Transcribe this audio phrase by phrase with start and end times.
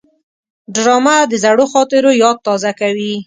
[0.75, 3.13] ډرامه د زړو خاطرو یاد تازه کوي